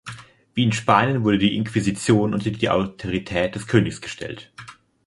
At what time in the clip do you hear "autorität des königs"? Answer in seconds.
2.71-4.01